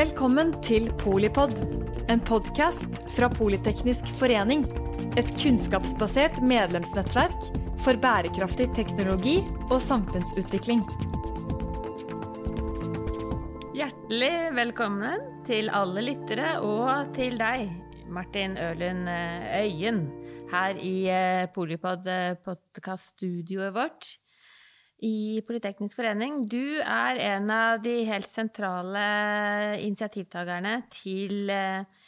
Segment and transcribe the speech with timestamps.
[0.00, 1.50] Velkommen til Polipod,
[2.08, 4.62] en podkast fra Politeknisk forening.
[5.20, 7.36] Et kunnskapsbasert medlemsnettverk
[7.84, 10.80] for bærekraftig teknologi og samfunnsutvikling.
[13.76, 17.68] Hjertelig velkommen til alle lyttere og til deg,
[18.08, 20.08] Martin Ørlund eh, Øyen,
[20.54, 24.16] her i eh, Polipod-podkaststudioet vårt
[25.06, 26.42] i Politeknisk forening.
[26.48, 29.04] Du er en av de helt sentrale
[29.80, 32.02] initiativtakerne til eh,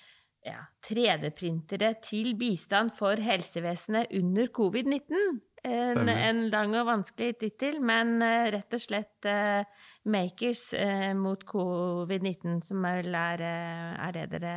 [0.47, 5.41] ja, 3D-printere til bistand for helsevesenet under covid-19.
[5.63, 9.63] En, en, lang og vanskelig tittel, men uh, rett og slett uh,
[10.11, 13.45] makers uh, mot covid-19, som vel er,
[13.95, 14.57] er det dere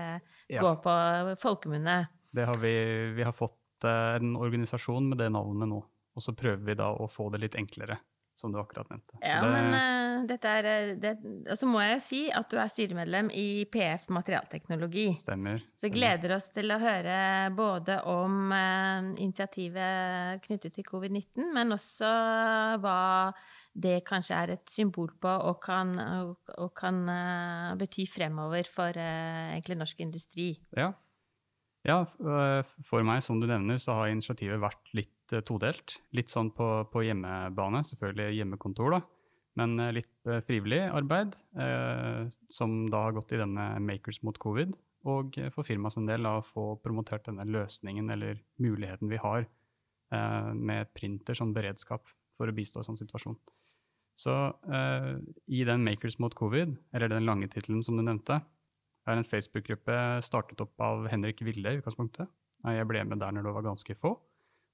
[0.50, 0.64] ja.
[0.64, 0.96] går på
[1.44, 2.00] folkemunne.
[2.34, 2.74] Det har vi,
[3.20, 7.06] vi har fått en organisasjon med det navnet nå, og så prøver vi da å
[7.12, 8.00] få det litt enklere
[8.36, 9.18] som du akkurat nevnte.
[9.24, 11.14] Ja, det, men uh, dette er eh, det,
[11.52, 15.08] Og så må jeg jo si at du er styremedlem i PF Materialteknologi.
[15.22, 15.64] Stemmer.
[15.80, 17.16] Så gleder oss til å høre
[17.56, 22.12] både om uh, initiativet knyttet til covid-19, men også
[22.84, 23.00] hva
[23.72, 29.00] det kanskje er et symbol på og kan, og, og kan uh, bety fremover for
[29.00, 30.52] egentlig norsk industri.
[30.76, 30.92] Ja.
[31.88, 36.02] ja, for meg, som du nevner, så har initiativet vært litt litt eh, todelt.
[36.14, 39.02] Litt sånn på, på, hjemmebane, selvfølgelig hjemmekontor, da.
[39.56, 44.38] Men eh, litt eh, frivillig arbeid, eh, som da har gått i denne Makers mot
[44.38, 44.74] covid.
[45.06, 50.54] Og for firmaet sin del å få promotert denne løsningen eller muligheten vi har eh,
[50.54, 53.38] med printer som beredskap for å bistå i sånn situasjon.
[54.18, 54.34] Så
[54.72, 55.14] eh,
[55.52, 58.42] i den Makers mot covid, eller den lange tittelen som du nevnte,
[59.06, 62.26] er en Facebook-gruppe startet opp av Henrik Ville i utgangspunktet.
[62.66, 64.16] Jeg ble med der når det var ganske få.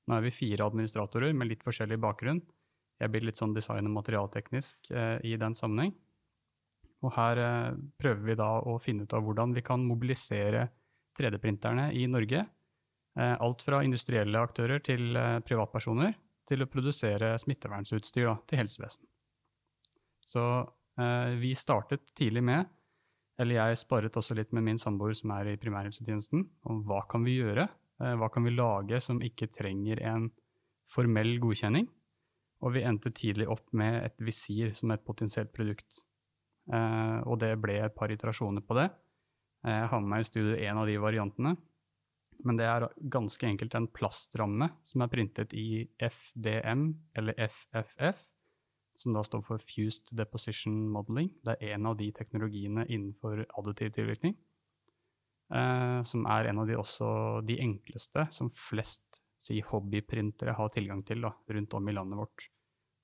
[0.07, 2.41] Nå er vi fire administratorer med litt forskjellig bakgrunn.
[3.01, 5.93] Jeg blir litt sånn design- og materialteknisk eh, i den sammenheng.
[7.01, 10.67] Og her eh, prøver vi da å finne ut av hvordan vi kan mobilisere
[11.17, 12.43] 3D-printerne i Norge.
[13.19, 16.13] Eh, alt fra industrielle aktører til eh, privatpersoner
[16.51, 19.07] til å produsere smittevernutstyr da, til helsevesen.
[20.27, 20.45] Så
[20.99, 22.69] eh, vi startet tidlig med,
[23.41, 27.25] eller jeg sparret også litt med min samboer som er i primærhelsetjenesten, om hva kan
[27.25, 27.67] vi gjøre
[28.01, 30.29] hva kan vi lage som ikke trenger en
[30.91, 31.87] formell godkjenning?
[32.61, 36.03] Og vi endte tidlig opp med et visir som et potensielt produkt.
[36.69, 38.87] Eh, og det ble et par iterasjoner på det.
[39.65, 41.55] Eh, jeg har med meg i studio en av de variantene.
[42.45, 46.87] Men det er ganske enkelt en plastramme som er printet i FDM,
[47.17, 48.23] eller FFF,
[48.97, 51.29] som da står for Fused Deposition Modeling.
[51.45, 54.35] Det er en av de teknologiene innenfor additiv tilvirkning.
[55.51, 61.01] Uh, som er en av de også de enkleste som flest si, hobbyprintere har tilgang
[61.03, 62.47] til da, rundt om i landet vårt.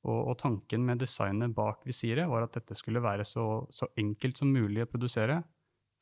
[0.07, 4.39] Og, og, tanken med designet bak visiret var at dette skulle være så, så, enkelt
[4.39, 5.41] som mulig å produsere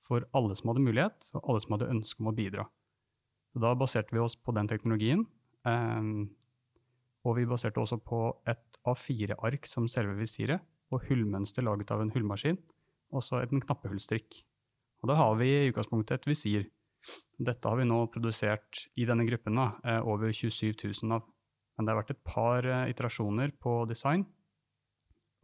[0.05, 2.67] for alle som hadde mulighet, og alle som hadde ønske om å bidra.
[3.53, 5.23] Så da baserte vi oss på den teknologien.
[5.65, 6.27] Um,
[7.25, 8.19] og vi baserte også på
[8.51, 10.61] et A4-ark som selve visiret,
[10.93, 12.59] og hullmønster laget av en hullmaskin,
[13.15, 14.43] og så en knappehullstrikk.
[15.03, 16.65] Og da har vi i utgangspunktet et visir.
[17.37, 20.73] Dette har vi nå produsert i denne gruppen, da, eh, over 27
[21.03, 21.25] 000 av.
[21.75, 24.25] Men det har vært et par eh, iterasjoner på design.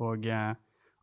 [0.01, 0.53] Og eh,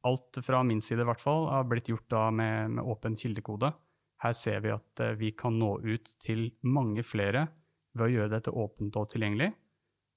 [0.09, 3.73] alt fra min side i hvert fall har blitt gjort da med, med åpen kildekode.
[4.19, 7.47] Her ser vi at vi kan nå ut til mange flere
[7.95, 9.53] ved å gjøre dette åpent og tilgjengelig.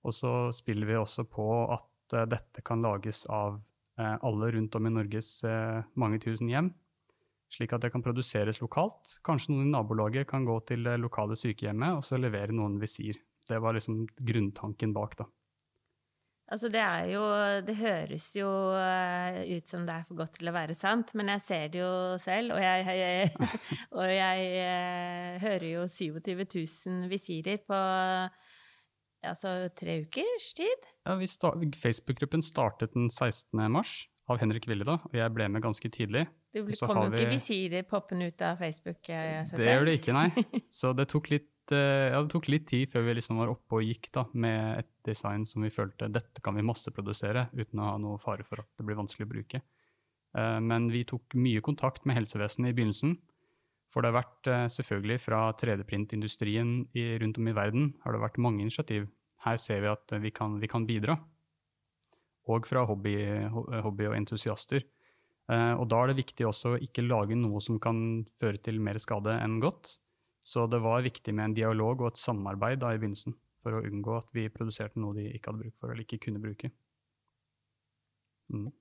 [0.01, 3.59] Og så spiller vi også på at dette kan lages av
[4.01, 5.29] alle rundt om i Norges
[5.93, 6.71] mange tusen hjem
[7.51, 9.17] slik at det kan produseres lokalt.
[9.27, 13.19] Kanskje noen i nabolaget kan gå til det lokale sykehjemmet og så levere noen visir.
[13.47, 15.27] Det var liksom grunntanken bak, da.
[16.51, 17.21] Altså det er jo
[17.63, 21.31] Det høres jo eh, ut som det er for godt til å være sant, men
[21.31, 22.57] jeg ser det jo selv.
[22.57, 23.51] Og jeg, jeg,
[23.99, 27.79] og jeg eh, hører jo 27 000 visirer på
[29.21, 30.91] altså tre ukers tid.
[31.07, 33.55] Ja, Facebook-gruppen startet den 16.
[33.71, 36.25] mars av Henrik Ville, da, og jeg ble med ganske tidlig.
[36.51, 39.07] Det kom jo ikke visirer poppende ut av Facebook?
[39.07, 40.27] Eh, det gjør det ikke, nei.
[40.81, 43.79] Så det tok, litt, eh, ja, det tok litt tid før vi liksom var oppe
[43.79, 47.93] og gikk da, med et design som vi følte dette kan vi masseprodusere uten å
[47.93, 49.63] ha noe fare for at det blir vanskelig å bruke.
[50.35, 53.15] Eh, men vi tok mye kontakt med helsevesenet i begynnelsen.
[53.91, 56.69] For det har vært selvfølgelig fra 3D-printindustrien
[57.19, 59.09] rundt om i verden har det vært mange initiativ.
[59.43, 61.17] Her ser vi at vi kan, vi kan bidra.
[62.47, 63.17] Og fra hobby,
[63.51, 64.85] hobby og entusiaster.
[65.49, 68.81] Eh, og da er det viktig også å ikke lage noe som kan føre til
[68.83, 69.97] mer skade enn godt.
[70.41, 73.83] Så det var viktig med en dialog og et samarbeid da i begynnelsen for å
[73.85, 76.71] unngå at vi produserte noe de ikke hadde bruk for eller ikke kunne bruke.
[78.51, 78.71] Mm.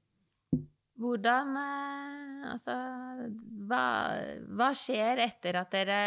[1.01, 1.97] Hvordan eh,
[2.41, 2.73] Altså,
[3.69, 3.85] hva,
[4.57, 5.99] hva, skjer etter at dere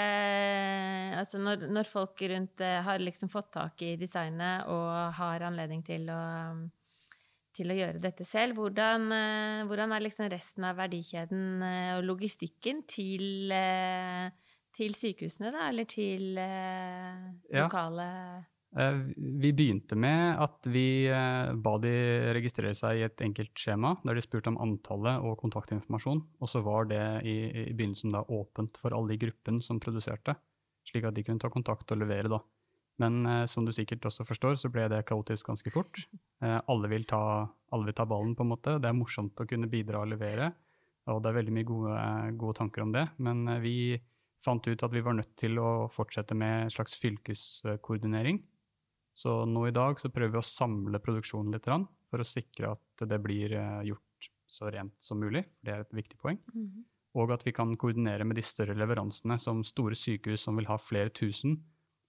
[1.20, 5.84] Altså, når, når folk rundt eh, har liksom fått tak i designet og har anledning
[5.86, 6.24] til å,
[7.56, 11.68] til å gjøre dette selv, hvordan, eh, hvordan er liksom resten av verdikjeden
[11.98, 13.54] og logistikken til,
[14.74, 16.34] til sykehusene, da, eller til
[17.54, 18.42] lokale ja.
[18.74, 21.94] Eh, vi begynte med at vi eh, ba de
[22.34, 26.24] registrere seg i et enkelt skjema, der de spurte om antallet og kontaktinformasjon.
[26.42, 27.36] Og så var det i,
[27.68, 30.36] i begynnelsen da åpent for alle i gruppen som produserte,
[30.90, 32.32] slik at de kunne ta kontakt og levere.
[32.34, 32.42] da.
[33.02, 36.04] Men eh, som du sikkert også forstår, så ble det kaotisk ganske fort.
[36.44, 37.24] Eh, alle, vil ta,
[37.74, 38.78] alle, vil ta, ballen, på en måte.
[38.82, 40.52] Det er morsomt å kunne bidra og levere,
[41.10, 42.00] og det er veldig mye gode,
[42.40, 43.08] gode tanker om det.
[43.24, 43.76] Men eh, vi
[44.44, 48.42] fant ut at vi var nødt til å fortsette med en slags fylkeskoordinering.
[49.14, 53.06] Så nå i dag så prøver vi å samle produksjonen litt for å sikre at
[53.10, 55.44] det blir eh, gjort så rent som mulig.
[55.62, 56.38] Det er et viktig poeng.
[56.54, 56.84] Mm -hmm.
[57.14, 60.78] Og at vi kan koordinere med de større leveransene, som store sykehus som vil ha
[60.78, 61.64] flere tusen.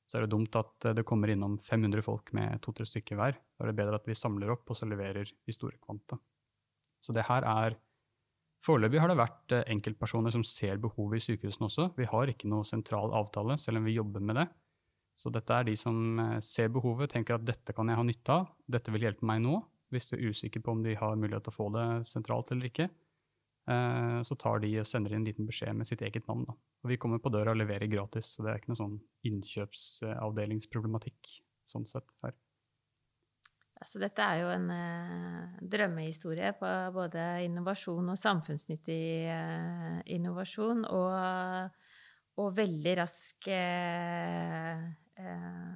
[0.05, 3.39] Så er det dumt at eh, det kommer innom 500 folk med to-tre stykker hver.
[3.57, 6.21] Da er det bedre at vi samler opp og så leverer i store kvanta.
[7.01, 7.81] Så det her er
[8.65, 11.91] Foreløpig har det vært eh, enkeltpersoner som ser behovet i sykehusene også.
[11.99, 14.47] Vi har ikke noe sentral avtale, selv om vi jobber med det.
[15.21, 18.39] Så dette er de som eh, ser behovet, tenker at dette kan jeg ha nytte
[18.41, 19.59] av, dette vil hjelpe meg nå.
[19.93, 22.71] Hvis du er usikker på om de har mulighet til å få det sentralt eller
[22.71, 22.89] ikke,
[23.65, 26.45] så tar de og sender inn en liten beskjed med sitt eget navn.
[26.45, 26.53] Da.
[26.85, 28.99] Og vi kommer på døra og leverer gratis, så det er ikke noe sånn
[29.31, 31.21] innkjøpsavdelingsproblematikk
[31.65, 32.35] sånn sett her.
[33.85, 40.87] Altså, dette er jo en eh, drømmehistorie på både innovasjon og samfunnsnyttig eh, innovasjon.
[40.89, 41.81] Og,
[42.41, 44.79] og veldig rask uh,
[45.21, 45.75] eh,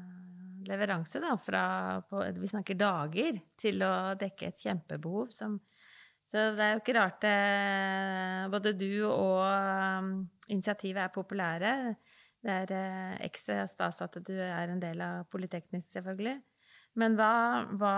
[0.69, 1.65] leveranse da, fra
[2.09, 5.61] på, vi snakker dager til å dekke et kjempebehov som
[6.29, 7.37] Så det er jo ikke rart det
[8.53, 10.11] både du og um,
[10.53, 11.73] initiativet er populære.
[12.45, 16.37] Det er eh, ekstra stas at du er en del av Politeknisk, selvfølgelig.
[17.01, 17.33] Men hva,
[17.81, 17.95] hva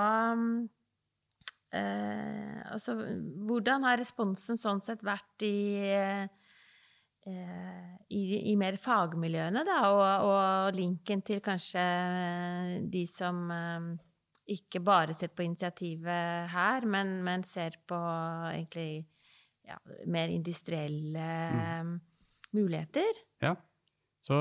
[1.74, 2.94] eh, Altså,
[3.50, 5.58] hvordan har responsen sånn sett vært i
[7.26, 11.82] Eh, i, i, mer fagmiljøene, da, og, og, linken til kanskje
[12.88, 13.88] de som eh,
[14.54, 17.98] ikke bare ser på initiativet her, men, men ser på
[18.50, 19.06] egentlig
[19.66, 19.78] ja,
[20.10, 21.26] mer industrielle
[21.86, 21.98] mm.
[22.56, 23.20] muligheter.
[23.44, 23.56] Ja.
[24.20, 24.36] Så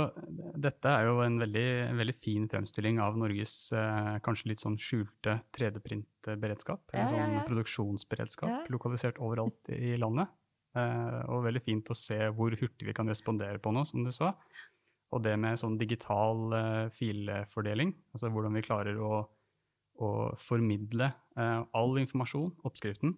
[0.60, 4.76] dette er jo en veldig, en veldig fin fremstilling av Norges eh, kanskje litt sånn
[4.82, 6.84] skjulte 3D-printberedskap.
[6.92, 10.34] Ja, en sånn ja, produksjonsberedskap lokalisert overalt i landet.
[10.78, 14.12] Eh, og veldig fint å se hvor hurtig vi kan respondere på noe, som du
[14.16, 14.34] sa.
[15.16, 19.24] Og det med sånn digital eh, filfordeling, altså hvordan vi klarer å,
[20.00, 23.18] å formidle uh, all informasjon, oppskriften,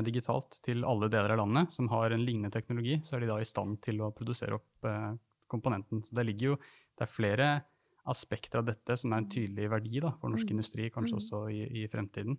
[0.00, 3.34] digitalt til alle deler av landet som har en lignende teknologi, så er de da
[3.36, 4.86] i stand til å produsere opp
[5.52, 6.00] komponenten.
[6.00, 6.54] Så det ligger jo
[6.94, 7.48] Det er flere
[8.08, 10.54] aspekter av dette som er en tydelig verdi da, for norsk mm.
[10.54, 11.20] industri, kanskje mm.
[11.20, 12.38] også i, i fremtiden.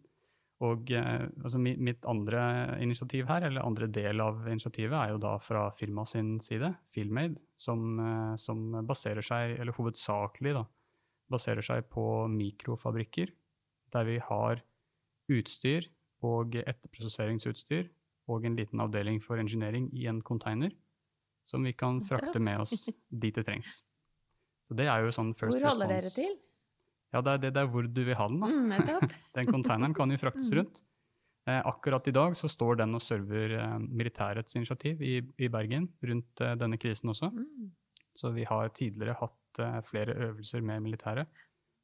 [0.64, 2.42] Og eh, altså mitt andre
[2.84, 7.42] initiativ her, eller andre del av initiativet, er jo da fra firmaet sin side, Filmade,
[7.60, 10.64] som, eh, som, baserer seg, eller hovedsakelig da,
[11.32, 13.34] baserer seg på mikrofabrikker,
[13.94, 14.64] der vi har
[15.32, 15.90] utstyr
[16.26, 17.90] og etterprosesseringsutstyr
[18.32, 20.74] og en liten avdeling for engineering i en container,
[21.46, 22.88] som vi kan frakte med oss
[23.24, 23.84] dit det trengs.
[24.66, 26.34] Så det er jo sånn first Hvor holder dere til?
[27.14, 28.42] Ja, det er, det, det er hvor du vil ha den.
[28.42, 28.50] da.
[28.50, 30.58] Mm, den containeren kan jo fraktes mm.
[30.60, 30.82] rundt.
[31.46, 35.92] Eh, akkurat i dag så står den og server eh, militærets initiativ i, i, Bergen
[36.02, 37.30] rundt eh, denne krisen også.
[37.30, 37.70] Mm.
[38.18, 41.30] Så vi har tidligere hatt eh, flere øvelser med militæret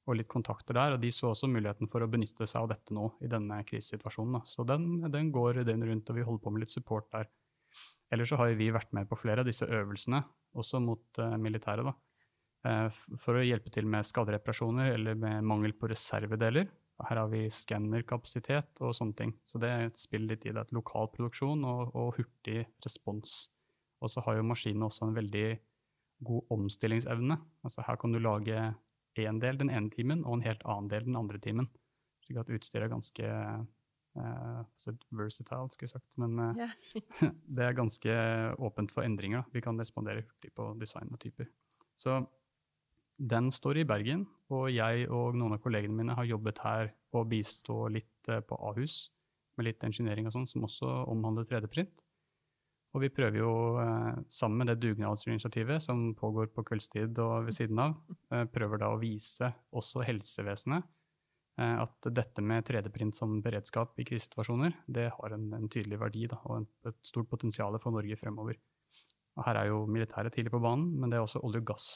[0.08, 0.96] og litt kontakter der.
[0.96, 4.44] Og de så også muligheten for å benytte seg av dette nå i denne krisesituasjonen.
[4.50, 7.30] Så den, den går den rundt, og vi holder på med litt support der.
[8.12, 10.20] Ellers så har vi vært med på flere av disse øvelsene,
[10.58, 11.88] også mot uh, militæret.
[11.88, 11.96] da.
[12.68, 16.70] Eh, for å hjelpe til med skadereparasjoner eller med mangel på reservedeler.
[17.02, 19.32] Her har vi skannerkapasitet og sånne ting.
[19.50, 20.68] Så det spiller litt i det.
[20.76, 23.48] Lokal produksjon og, og hurtig respons.
[24.02, 25.48] Og så har jo maskinene også en veldig
[26.28, 27.40] god omstillingsevne.
[27.66, 28.60] Altså her kan du lage
[29.20, 31.70] én del den ene timen og en helt annen del den andre timen.
[32.26, 33.32] Slik at utstyret er ganske
[34.16, 34.62] uh,
[35.12, 36.18] versatile, skulle jeg sagt.
[36.22, 36.76] Men uh, yeah.
[37.56, 38.18] det er ganske
[38.60, 39.44] åpent for endringer.
[39.54, 41.50] Vi kan respondere hurtig på design og typer.
[41.98, 42.22] Så
[43.22, 47.28] den står i Bergen, og jeg og noen av kollegene mine har jobbet her og
[47.30, 49.10] bistå litt uh, på Ahus
[49.58, 52.06] med litt engineering og sånn, som også omhandler 3D-print.
[52.92, 57.56] Og vi prøver jo, eh, sammen med det dugnadsinitiativet som pågår på kveldstid og ved
[57.56, 57.94] siden av,
[58.34, 60.90] eh, prøver da å vise også helsevesenet
[61.62, 66.40] at dette med 3D-print som beredskap i krisesituasjoner, det har en, en tydelig verdi da,
[66.48, 68.56] og en, et stort potensial for Norge fremover.
[69.36, 71.90] Og her er jo militæret tidlig på banen, men det er også olje og gass.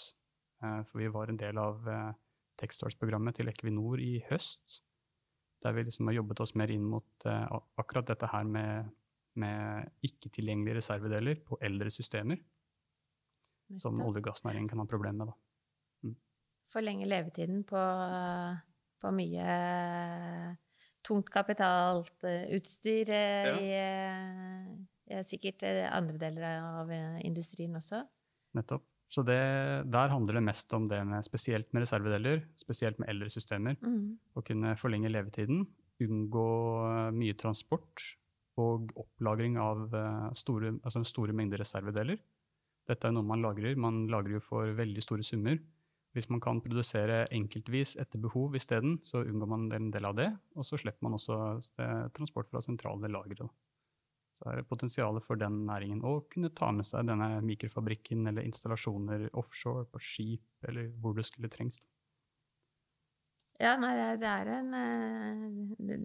[0.60, 1.88] For vi var en del av
[2.62, 4.84] Techstars-programmet til Equinor i høst,
[5.66, 8.92] der vi liksom har jobbet oss mer inn mot akkurat dette her med,
[9.42, 12.40] med ikke-tilgjengelige reservedeler på eldre systemer,
[13.82, 15.34] som olje- og gassnæringen kan ha problemer med.
[15.34, 15.40] da
[16.76, 17.84] forlenge levetiden på,
[19.02, 19.46] på mye
[21.06, 23.54] tungt kapitalt eh, utstyr eh, ja.
[23.62, 28.04] i, i sikkert eh, andre deler av industrien også.
[28.58, 28.88] Nettopp.
[29.14, 29.38] Så det,
[29.94, 33.78] der handler det mest om det med spesielt med reservedeler, spesielt med eldre systemer.
[33.86, 34.16] Mm.
[34.34, 35.62] Å kunne forlenge levetiden,
[36.02, 36.48] unngå
[37.16, 38.02] mye transport
[38.62, 39.90] og opplagring av
[40.38, 42.20] store, altså store mengder reservedeler.
[42.86, 43.78] Dette er noe man lagrer.
[43.80, 45.58] Man lagrer jo for veldig store summer.
[46.16, 50.30] Hvis man kan produsere enkeltvis etter behov isteden, så unngår man en del av det.
[50.56, 51.40] Og så slipper man også
[51.82, 53.50] eh, transport fra sentrale lagre.
[54.36, 58.48] Så er det potensialet for den næringen å kunne ta med seg denne mikrofabrikken eller
[58.48, 61.82] installasjoner offshore, på skip, eller hvor det skulle trengs.
[63.60, 66.00] Ja, nei, det er en eh,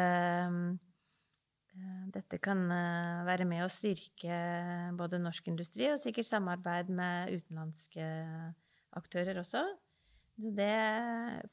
[1.74, 4.36] Eh, dette kan eh, være med å styrke
[4.98, 8.04] både norsk industri og sikkert samarbeid med utenlandske
[8.94, 9.64] aktører også.
[10.34, 10.70] Det,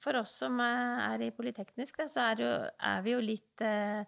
[0.01, 2.53] for oss som er i Politeknisk, da, så er, jo,
[2.91, 4.05] er, vi jo litt eh,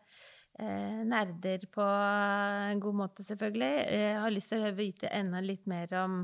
[0.61, 3.73] eh, nerder på en god måte, selvfølgelig.
[3.97, 6.23] Jeg har lyst til å vite enda litt mer om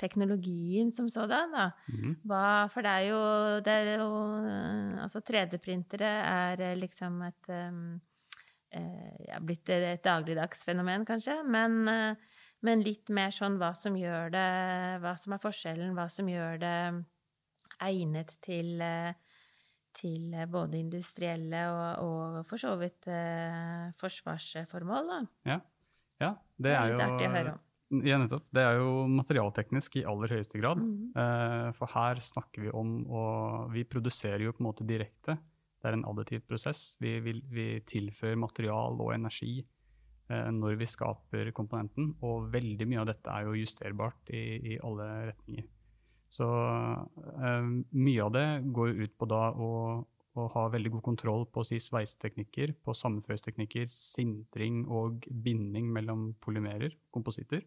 [0.00, 1.54] teknologien som sådan.
[1.54, 1.66] Da.
[1.92, 2.16] Mm.
[2.28, 3.22] Hva, for det er jo,
[3.64, 4.10] det er jo
[5.06, 8.00] Altså 3D-printere er liksom et um,
[8.74, 11.38] eh, ja, blitt et dagligdagsfenomen, kanskje.
[11.44, 14.48] Men, eh, men, litt mer sånn hva som gjør det
[15.04, 16.78] Hva som er forskjellen, hva som gjør det
[17.86, 19.12] egnet til, eh,
[19.96, 25.20] til både industrielle og, og for så vidt eh, forsvarsformål, da.
[25.52, 25.60] Ja.
[26.24, 27.65] ja det er, jo Litt artig å høre om.
[27.86, 28.48] Ja, nettopp.
[28.50, 30.80] Det er jo materialteknisk i aller høyeste grad.
[30.82, 31.12] Mm.
[31.14, 35.36] Eh, for her snakker vi om og Vi produserer jo på en måte direkte
[35.86, 36.96] det er en additiv prosess.
[36.98, 43.04] Vi, vi, vi tilfører material og energi eh, når vi skaper komponenten, og veldig mye
[43.04, 45.68] av dette er jo justerbart i, i alle retninger.
[46.36, 49.70] Så eh, mye av det går ut på da å,
[50.36, 56.96] å ha veldig god kontroll på si sveiseteknikker, på sammenføringsteknikker, sintring og binding mellom polymerer,
[57.14, 57.64] kompositter.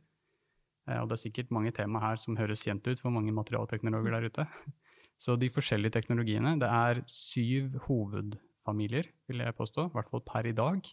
[0.90, 4.16] Eh, og det er sikkert mange tema her som høres kjent ut for mange materialteknologer
[4.16, 4.48] der ute.
[5.20, 10.48] Så de forskjellige teknologiene Det er syv hovedfamilier, vil jeg påstå, i hvert fall per
[10.48, 10.86] i dag,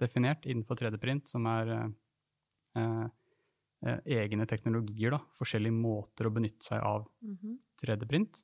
[0.00, 3.06] definert innenfor 3D-print, som er eh,
[3.84, 5.16] eh, egne teknologier.
[5.16, 7.08] Da, forskjellige måter å benytte seg av
[7.82, 8.40] 3D-print.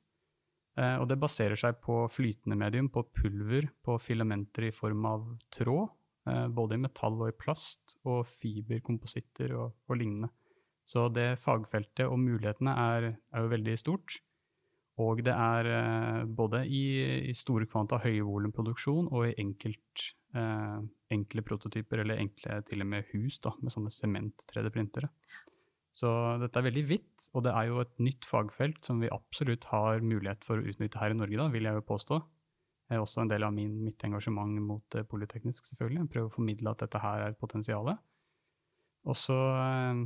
[0.79, 5.27] Eh, og det baserer seg på flytende medium, på pulver, på filamenter i form av
[5.53, 5.91] tråd.
[6.29, 10.31] Eh, både i metall og i plast, og fiberkompositter og, og lignende.
[10.89, 14.19] Så det fagfeltet og mulighetene er, er jo veldig stort.
[15.01, 16.83] Og det er eh, både i,
[17.29, 20.03] i, store kvanta høyvolumproduksjon og i enkelt,
[20.37, 20.83] eh,
[21.15, 25.09] enkle prototyper, eller enkle til og med hus da, med sånne sement-3D-printere.
[25.93, 26.09] Så
[26.41, 30.01] dette er veldig vidt, og det er jo et nytt fagfelt som vi absolutt har
[30.01, 32.17] mulighet for å utnytte her i Norge, da, vil jeg jo påstå.
[32.89, 36.09] Det er også en del av min, mitt engasjement mot uh, Polyteknisk, selvfølgelig.
[36.13, 38.01] Prøve å formidle at dette her er potensialet.
[39.07, 40.01] Og så uh,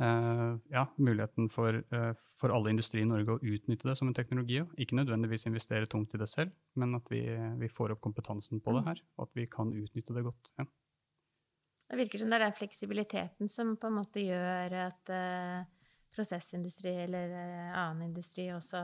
[0.00, 4.62] ja, muligheten for, uh, for, alle industrier i Norge å utnytte det som en teknologi.
[4.80, 7.22] Ikke nødvendigvis investere tungt i det selv, men at vi,
[7.60, 8.90] vi får opp kompetansen på det mm.
[8.90, 10.54] her, og at vi kan utnytte det godt.
[10.56, 10.68] Ja.
[11.90, 15.66] Det virker som det er den fleksibiliteten som på en måte gjør at uh,
[16.14, 17.34] prosessindustri eller
[17.74, 18.80] annen industri også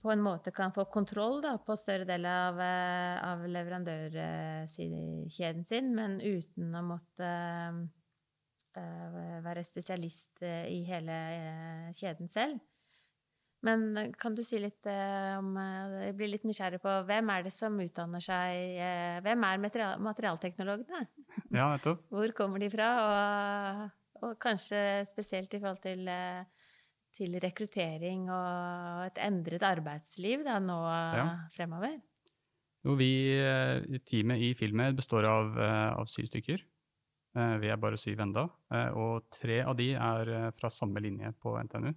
[0.00, 6.20] på en måte kan få kontroll da, på større del av, av leverandørkjeden sin, men
[6.22, 7.30] uten å måtte
[8.74, 11.18] være spesialist i hele
[11.98, 12.58] kjeden selv.
[13.64, 17.78] Men kan du si litt om Jeg blir litt nysgjerrig på hvem er det som
[17.80, 18.76] utdanner seg
[19.24, 19.62] Hvem er
[20.04, 21.00] materialteknologene?
[21.52, 22.02] Ja, nettopp.
[22.14, 22.88] Hvor kommer de fra?
[23.04, 23.90] Og,
[24.22, 26.08] og, kanskje spesielt i forhold til
[27.14, 30.78] til rekruttering og et endret arbeidsliv da, nå
[31.14, 31.26] Ja.
[31.54, 32.00] fremover?
[32.84, 36.58] Jo, vi, eh, teamet i Filmed består av, eh, av syv stykker.
[37.36, 41.00] Eh, Vi er bare syv enda, eh, og tre av de er eh, fra samme
[41.00, 41.94] linje på NTNU.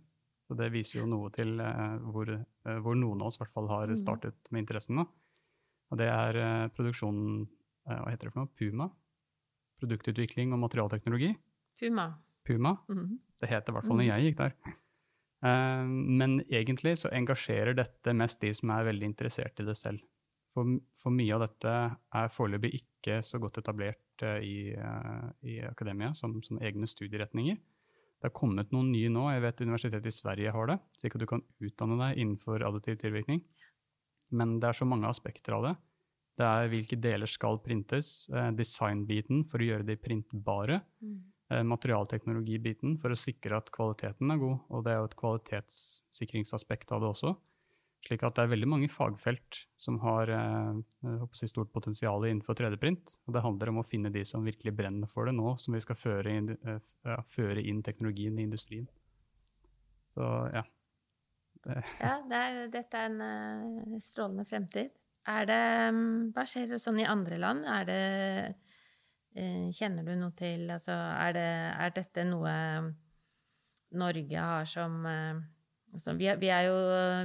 [0.48, 3.54] Så det viser jo noe til eh, hvor, eh, hvor noen av oss i hvert
[3.54, 3.98] fall har Mhm.
[3.98, 4.98] startet med interessen.
[4.98, 5.06] Da.
[5.92, 7.48] Og det er eh, produksjonen
[7.90, 8.54] eh, Hva heter det for noe?
[8.56, 8.92] Puma?
[9.82, 11.32] Produktutvikling og materialteknologi.
[11.80, 12.10] Puma.
[12.48, 12.78] Puma.
[12.90, 13.18] Mhm.
[13.38, 14.54] Det het det i hvert fall når jeg gikk der.
[15.46, 20.02] Eh, men egentlig så engasjerer dette mest de som er veldig interessert i det selv.
[20.56, 21.74] For, for mye av dette
[22.18, 27.60] er foreløpig ikke så godt etablert eh, i, eh, i akademia som, som egne studieretninger.
[28.18, 29.28] Det har kommet noen nye nå.
[29.30, 32.98] Jeg vet Universitetet i Sverige har det, slik at du kan utdanne deg innenfor additiv
[33.04, 33.44] tilvirkning.
[34.34, 35.76] Men det er så mange aspekter av det.
[36.38, 41.22] Det er hvilke deler skal printes, eh, designbiten for å gjøre de printbare, Mm.
[41.50, 46.92] eh, materialteknologibiten for å sikre at kvaliteten er god, og det er jo et kvalitetssikringsaspekt
[46.92, 47.38] av det også.
[48.06, 50.82] Slik at det er veldig mange fagfelt som har eh,
[51.34, 53.18] si stort potensial innenfor 3D-print.
[53.28, 55.80] Og det handler om å finne de som virkelig brenner for det nå, som vi
[55.80, 56.58] skal føre inn,
[57.34, 58.88] føre inn teknologien i industrien.
[60.14, 60.64] Så ja.
[62.00, 64.92] Ja, det er, dette er en strålende fremtid.
[65.28, 67.68] Er det mm, Hva skjer sånn i andre land?
[67.68, 68.00] Er det
[69.36, 72.56] eh, Kjenner du noe til Altså, er, det, er dette noe
[73.98, 75.38] Norge har som eh,
[75.96, 76.80] altså, vi, er, vi, er jo,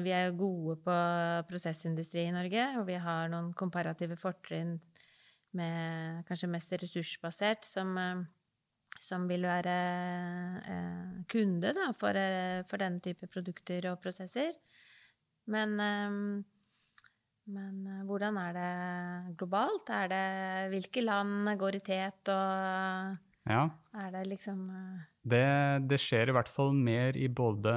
[0.05, 0.99] vi er jo gode på
[1.49, 4.77] prosessindustri i Norge, og vi har noen komparative fortrinn
[5.59, 8.23] med kanskje mest ressursbasert, som, eh,
[9.03, 9.75] som vil være
[11.33, 12.23] kunde da, for,
[12.71, 14.55] for denne type produkter og prosesser.
[15.51, 15.75] Men,
[17.53, 19.91] men eh, hvordan er det globalt?
[19.93, 20.25] Er det,
[20.73, 23.65] hvilke land går i tet, og ja.
[23.99, 25.01] er det liksom eh,
[25.35, 25.45] Det,
[25.91, 27.73] det skjer i hvert fall mer i både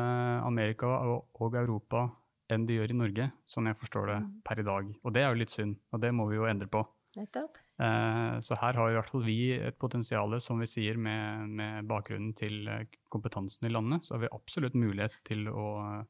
[0.46, 2.08] Amerika og, og Europa
[2.54, 4.34] enn det gjør i Norge, sånn jeg forstår det Mm.
[4.46, 4.90] per i dag.
[5.04, 6.84] Og det er jo litt synd, og det må vi jo endre på.
[7.18, 7.58] nettopp?
[7.80, 11.88] Eh, Så her har i hvert fall vi et potensial, som vi sier, med, med
[11.88, 14.06] bakgrunnen til eh, kompetansen i landet.
[14.06, 16.06] Så har vi absolutt mulighet til å,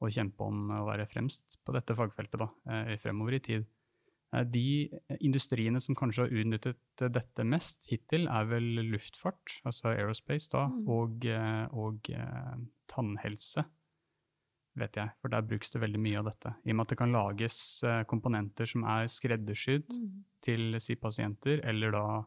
[0.00, 3.66] å kjempe om å være fremst på dette fagfeltet da, eh, fremover i tid.
[4.32, 4.88] Eh, De
[5.20, 6.76] industriene som kanskje har utnyttet
[7.12, 10.88] dette mest hittil, er vel luftfart, altså aerospace, da, Mm.
[10.88, 12.56] og, eh, og eh,
[12.88, 13.64] tannhelse,
[14.76, 15.10] vet jeg.
[15.20, 16.54] For der brukes det veldig mye av dette.
[16.64, 20.24] I og med at det kan lages komponenter som er skreddersydd Mm.
[20.42, 22.24] til si pasienter, eller da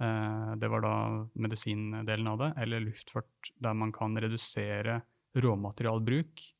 [0.00, 5.02] eh, Det var da medisindelen av det, eller luftfart, der man kan redusere
[5.34, 6.52] råmaterialbruk.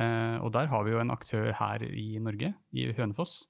[0.00, 3.44] Eh, og der har vi jo en aktør her i Norge, i Hønefoss,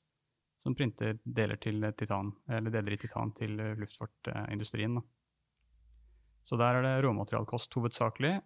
[0.61, 4.99] som printer deler, titan, deler i titan til luftfartindustrien.
[6.45, 8.41] Så der er det råmaterialkost hovedsakelig.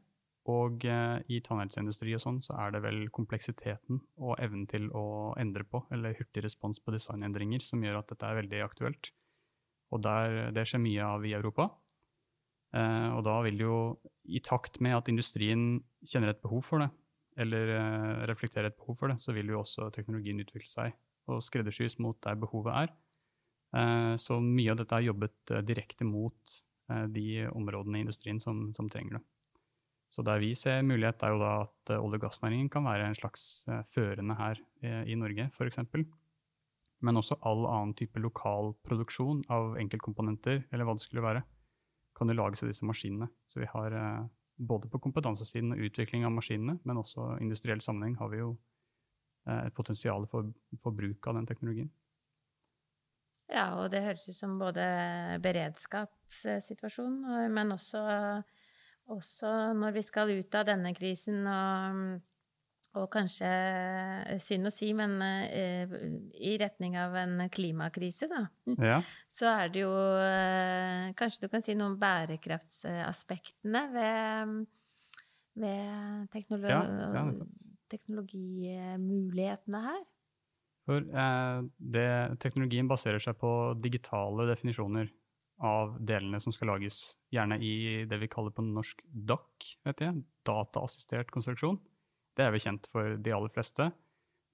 [0.53, 5.33] Og eh, i tannhelseindustri og sånn, så er det vel kompleksiteten og evnen til å
[5.41, 9.09] endre på, eller hurtig respons på designendringer, som gjør at dette er veldig aktuelt.
[9.95, 11.71] Og der, det skjer mye av i Europa.
[12.77, 13.79] Eh, og da vil jo,
[14.29, 16.91] i takt med at industrien kjenner et behov for det,
[17.41, 17.71] eller
[18.31, 20.95] reflektere et behov for det, så vil jo også teknologien utvikle seg
[21.33, 22.93] og skreddersys mot der behovet er.
[23.75, 26.59] Eh, så mye av dette er jobbet eh, direkte mot
[26.91, 29.25] eh, de områdene i industrien som, som trenger det.
[30.15, 33.09] Så der vi ser mulighet, er jo da at eh, olje- og gassnæringen kan være
[33.09, 35.83] en slags eh, førende her eh, i Norge, f.eks.
[37.05, 41.43] Men også all annen type lokal produksjon av enkeltkomponenter, eller hva det skulle være,
[42.15, 43.27] kan jo lages i disse maskinene.
[43.51, 44.23] Så vi har eh,
[44.57, 48.53] både på kompetansesiden og utvikling av maskinene, men også i industriell sammenheng har vi jo
[49.49, 50.51] eh, et potensial for,
[50.83, 51.91] for bruk av den teknologien.
[53.53, 54.85] Ja, og det høres ut som både
[55.45, 57.19] beredskapssituasjon,
[57.53, 58.01] men også,
[59.13, 62.15] også når vi skal ut av denne krisen og,
[62.95, 63.49] og kanskje
[64.43, 65.91] synd å si, men eh,
[66.39, 68.45] i retning av en klimakrise, da.
[68.79, 74.55] Ja, Så er det jo eh, Kanskje du kan si noe om bærekraftsaspektene ved,
[75.65, 77.25] ved teknolo Ja, ja,
[77.93, 80.01] teknologimulighetene her?
[80.85, 81.59] For eh,
[81.97, 82.09] det,
[82.45, 83.51] teknologien baserer seg på
[83.83, 85.11] digitale definisjoner
[85.65, 87.17] av delene som skal lages.
[87.33, 91.79] Gjerne i det vi kaller på norsk DAC, vet jeg, dataassistert konstruksjon.
[92.35, 93.91] Det er vel kjent for de aller fleste.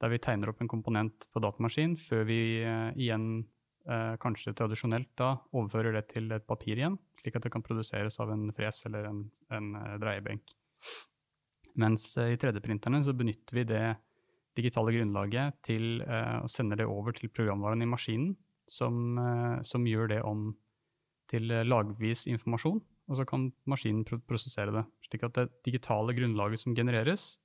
[0.01, 3.45] Der vi tegner opp en komponent på datamaskin før vi eh, igjen,
[3.89, 8.17] eh, kanskje tradisjonelt da, overfører det til et papir igjen, slik at det kan produseres
[8.23, 10.55] av en fres eller en, en eh, dreiebenk.
[11.81, 13.85] Mens i 3D-printerne så benytter vi det
[14.59, 18.33] digitale grunnlaget til å sende det over til programvaren i maskinen,
[18.69, 19.15] som,
[19.65, 20.49] som gjør det om
[21.31, 26.75] til lagvis informasjon, og så kan maskinen prosessere det Slik at det digitale grunnlaget som
[26.77, 27.39] genereres,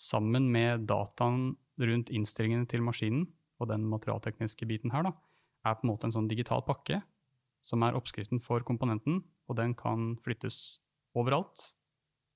[0.00, 3.26] sammen med dataen rundt innstillingene til maskinen
[3.60, 5.12] og den materialtekniske biten her, da,
[5.68, 7.02] er på en måte en sånn digital pakke
[7.64, 10.80] som er oppskriften for komponenten, og den kan flyttes
[11.18, 11.74] overalt.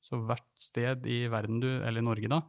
[0.05, 2.43] Så hvert sted i verden du, eller Norge, da,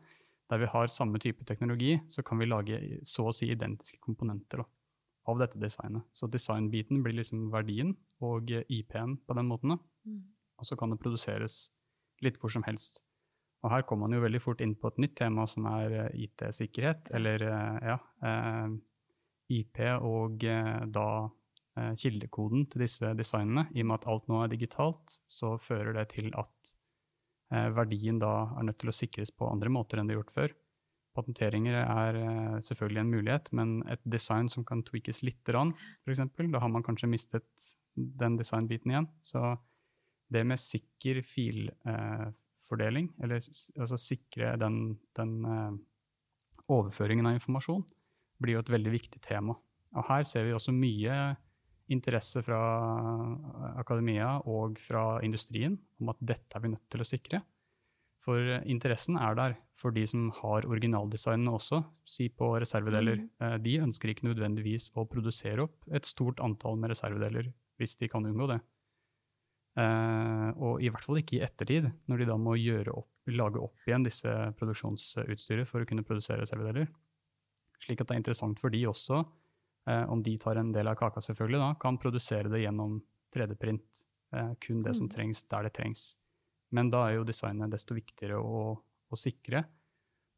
[0.51, 4.61] der vi har samme type teknologi, så kan vi lage så å si identiske komponenter
[4.61, 4.67] da,
[5.31, 6.03] av dette designet.
[6.13, 9.73] Så designbiten blir liksom verdien og IP-en på den måten.
[9.73, 9.79] Da.
[10.11, 10.21] Mm.
[10.59, 11.69] Og så kan det produseres
[12.23, 13.01] litt hvor som helst.
[13.65, 16.19] Og her kommer man jo veldig fort inn på et nytt tema som er eh,
[16.27, 17.97] IT-sikkerhet, eller eh, ja,
[18.29, 18.75] eh,
[19.55, 20.45] IP og
[20.95, 21.07] da
[21.99, 23.65] kildekoden til disse designene.
[23.75, 26.71] I og med at alt nå er digitalt, så fører det til at
[27.75, 30.55] verdien da er nødt til å sikres på andre måter enn det er gjort før.
[31.19, 32.19] Patenteringer er
[32.63, 35.75] selvfølgelig en mulighet, men et design som kan tweakes lite grann,
[36.07, 36.23] f.eks.,
[36.55, 39.11] da har man kanskje mistet den designbiten igjen.
[39.27, 39.43] Så
[40.31, 41.19] det med sikker
[42.65, 43.39] filfordeling, eller
[43.79, 45.73] altså sikre den, den uh,
[46.67, 47.85] overføringen av informasjon,
[48.41, 49.55] blir jo et veldig viktig tema.
[49.95, 51.35] Og her ser vi også mye
[51.93, 52.59] interesse fra
[53.77, 57.41] akademia og fra industrien om at dette er vi nødt til å sikre.
[58.25, 63.21] For interessen er der for de som har originaldesignene også, si på reservedeler.
[63.21, 63.27] Mm.
[63.45, 68.09] Eh, de ønsker ikke nødvendigvis å produsere opp et stort antall med reservedeler hvis de
[68.09, 68.63] kan unngå det.
[69.75, 72.53] Uh, og i hvert fall ikke i ettertid, når de da må
[72.93, 76.87] opp, lage opp igjen disse produksjonsutstyret for å kunne produsere reservedeler.
[77.83, 79.19] Slik at det er interessant for de også,
[79.89, 83.01] uh, om de tar en del av kaka, selvfølgelig, da, kan produsere det gjennom
[83.35, 84.05] 3D-print.
[84.31, 85.11] Uh, eh, kun det som mm.
[85.11, 86.07] trengs der det trengs.
[86.71, 89.65] Men da er jo designet desto viktigere å, å sikre,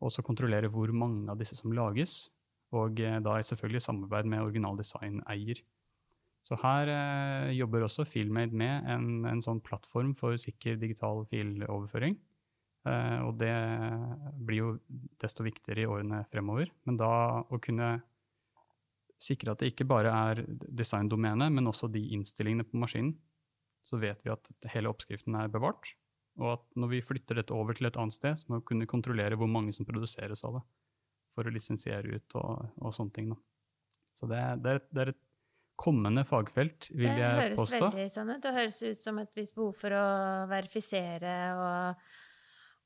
[0.02, 2.28] og så kontrollere hvor mange av disse som lages.
[2.76, 5.62] Og da er selvfølgelig samarbeid med originaldesign-eier.
[6.48, 12.16] Så her eh, jobber også Filmade med en, en, sånn plattform for sikker digital filoverføring.
[12.88, 13.56] Eh, og det
[14.48, 14.70] blir jo
[15.20, 16.72] desto viktigere i årene fremover.
[16.88, 17.12] Men da
[17.44, 17.98] å kunne
[19.20, 23.16] sikre at det ikke bare er designdomenet, men også de innstillingene på maskinen,
[23.88, 25.96] så vet vi at hele oppskriften er bevart.
[26.38, 28.90] Og at når vi flytter dette over til et annet sted, så må vi kunne
[28.90, 30.66] kontrollere hvor mange som produseres av det.
[31.36, 33.32] For å lisensiere ut og, og sånne ting.
[33.34, 33.40] Da.
[34.18, 35.24] Så det, det, er det er et
[35.78, 37.78] kommende fagfelt, vil jeg påstå.
[37.78, 38.40] Det høres veldig sånn ut.
[38.44, 40.06] Det høres ut som et visst behov for å
[40.50, 42.08] verifisere og,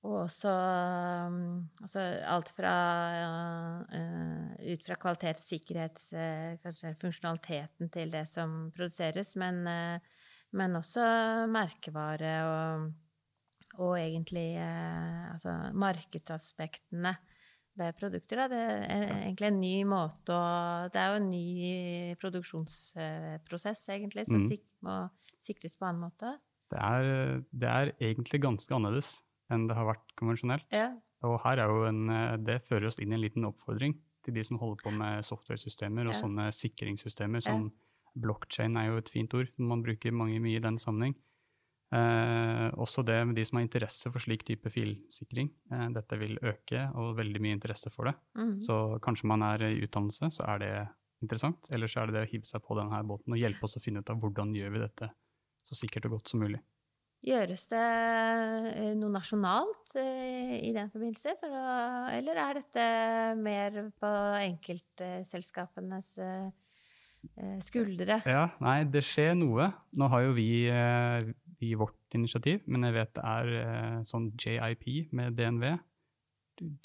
[0.07, 1.37] og også um,
[1.83, 2.73] altså alt fra
[3.95, 10.27] uh, ut fra kvalitets-, sikkerhets-, uh, kanskje funksjonaliteten til det som produseres, men, uh,
[10.57, 11.05] men også
[11.53, 12.89] merkevare og,
[13.79, 17.15] og egentlig altså markedsaspektene
[17.81, 18.43] ved produkter.
[18.43, 18.47] Da.
[18.51, 20.45] Det er egentlig en ny måte å
[20.93, 21.47] Det er jo en ny
[22.21, 24.63] produksjonsprosess, egentlig, som mm.
[24.87, 24.97] må
[25.41, 26.35] sikres på en annen måte.
[26.71, 29.17] Det er, det er, egentlig ganske annerledes
[29.51, 30.67] enn det har vært konvensjonelt.
[30.71, 30.93] Ja.
[31.27, 32.05] Og her er jo en,
[32.45, 36.07] det fører oss inn i en liten oppfordring til de som holder på med software-systemer
[36.07, 36.21] og ja.
[36.21, 37.43] sånne sikringssystemer.
[37.43, 38.21] Som ja.
[38.23, 41.17] blockchain er jo et fint ord, man bruker mange mye i den sammenheng.
[41.91, 45.49] Eh, også det med de som har interesse for slik type filsikring.
[45.73, 48.15] Eh, dette vil øke, og veldig mye interesse for det.
[48.39, 48.53] Mm.
[48.63, 50.73] Så kanskje man er i utdannelse, så er det
[51.21, 51.67] interessant.
[51.75, 53.83] Eller så er det det å hive seg på denne båten og hjelpe oss å
[53.83, 55.11] finne ut av hvordan gjør vi dette
[55.67, 56.61] så sikkert og godt som mulig.
[57.21, 61.51] Gjøres det eh, noe nasjonalt eh, i den forbindelse, å,
[62.15, 62.85] eller er dette
[63.37, 66.15] mer på enkeltselskapenes
[67.61, 68.17] skuldre?
[68.25, 69.67] Ja, nei, det skjer noe.
[69.93, 70.47] Nå har jo vi
[71.61, 75.67] i vårt initiativ, men jeg vet det er eh, sånn JIP med DNV.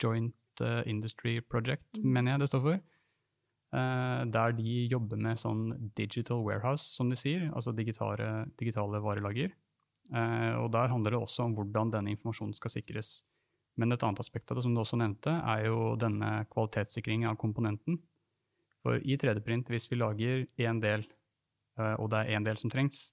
[0.01, 2.11] Joint uh, Industry Project, mm.
[2.13, 2.83] mener jeg det står for.
[3.77, 5.65] Uh, der de jobber med sånn
[5.99, 9.55] digital warehouse, som de sier, altså digitale, digitale varelager.
[10.07, 13.09] Og der handler det også om hvordan denne informasjonen skal sikres.
[13.75, 17.35] Men et annet aspekt av det, som du også nevnte, er jo denne kvalitetssikringen av
[17.41, 17.99] komponenten.
[18.87, 21.03] For i 3D-print, hvis vi lager én del,
[21.99, 23.09] og det er én del som trengs,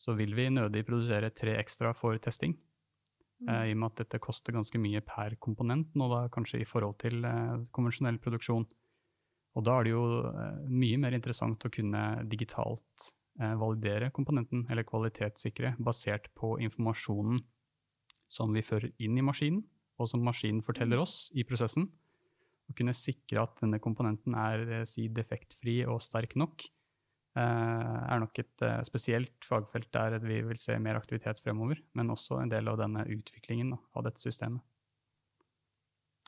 [0.00, 2.56] så vil vi nødig produsere tre ekstra for testing.
[3.44, 3.48] Mm.
[3.48, 6.68] Eh, I og med at dette koster ganske mye per komponent nå, da kanskje i
[6.68, 8.66] forhold til uh, konvensjonell produksjon.
[9.54, 14.86] Og da er det jo eh, mye mer interessant å kunne digitalt validere komponenten, eller
[14.86, 17.40] kvalitetssikre, basert på informasjonen
[18.30, 19.64] som vi fører inn i maskinen,
[19.98, 21.02] og som maskinen forteller mm.
[21.02, 21.88] oss i prosessen.
[22.70, 26.62] Å kunne sikre at denne komponenten er si, defektfri og sterk nok
[27.40, 31.80] er nok et eh, spesielt fagfelt der vi vil se mer aktivitet fremover.
[31.98, 34.62] Men også en del av denne utviklingen da, av dette systemet.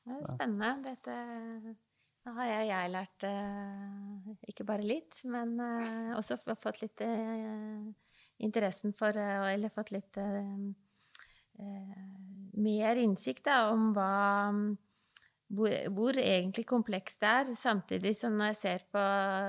[0.03, 0.73] Det er spennende.
[0.87, 1.15] Dette
[2.27, 5.55] nå har jeg, jeg lært eh, ikke bare litt, men
[6.19, 7.05] også fått litt
[8.43, 10.19] interessen for Eller fått litt
[12.57, 14.11] mer innsikt da, om hva
[15.55, 17.51] hvor, hvor, egentlig komplekst det er.
[17.59, 19.03] Samtidig som når jeg ser på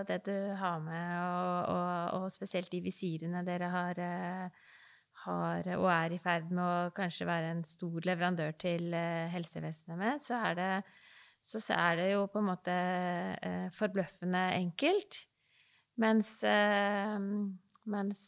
[0.10, 1.13] det du har med,
[2.27, 4.01] og, spesielt de visirene dere har,
[5.23, 8.93] har, og er i ferd med å kanskje være en stor leverandør til
[9.33, 10.69] helsevesenet med, så er det,
[11.47, 12.77] så er det jo på en måte
[13.79, 15.23] forbløffende enkelt.
[15.97, 16.37] Mens,
[17.89, 18.23] mens